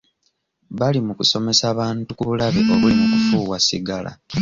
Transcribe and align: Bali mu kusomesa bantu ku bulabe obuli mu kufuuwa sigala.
Bali 0.79 0.99
mu 1.05 1.13
kusomesa 1.19 1.65
bantu 1.79 2.09
ku 2.17 2.23
bulabe 2.29 2.59
obuli 2.73 2.95
mu 2.99 3.05
kufuuwa 3.13 3.57
sigala. 3.67 4.11